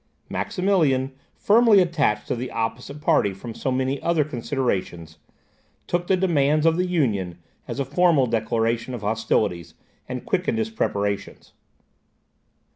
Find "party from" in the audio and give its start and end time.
3.01-3.53